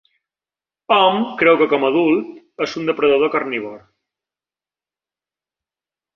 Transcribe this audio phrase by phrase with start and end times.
[0.95, 2.31] Hom creu que, com a adult,
[2.67, 3.77] és un depredador carnívor.